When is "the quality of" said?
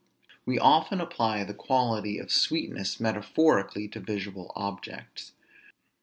1.43-2.31